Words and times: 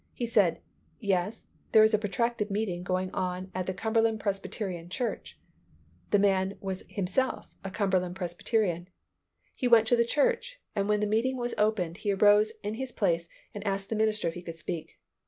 He 0.15 0.25
said, 0.25 0.61
"Yes, 0.99 1.49
there 1.73 1.83
is 1.83 1.93
a 1.93 1.99
protracted 1.99 2.49
meeting 2.49 2.81
going 2.81 3.11
on 3.11 3.51
at 3.53 3.67
the 3.67 3.73
Cumberland 3.75 4.19
Presbyterian 4.19 4.89
Church." 4.89 5.39
The 6.09 6.17
man 6.17 6.57
was 6.59 6.83
himself 6.89 7.53
a 7.63 7.69
Cumberland 7.69 8.15
Presbyterian. 8.15 8.87
He 9.57 9.67
went 9.67 9.87
to 9.89 9.95
the 9.95 10.03
church 10.03 10.59
and 10.75 10.89
when 10.89 11.01
the 11.01 11.05
meeting 11.05 11.37
was 11.37 11.53
opened 11.55 11.97
he 11.97 12.13
arose 12.13 12.51
in 12.63 12.73
his 12.73 12.91
place 12.91 13.27
and 13.53 13.63
asked 13.67 13.89
the 13.91 13.95
minister 13.95 14.27
if 14.27 14.33
he 14.33 14.41
could 14.41 14.55
speak. 14.57 14.97